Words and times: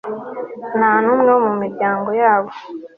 Nta 0.77 0.91
numwe 1.03 1.29
wo 1.33 1.39
mu 1.47 1.53
miryango 1.61 2.09
yabo 2.21 2.49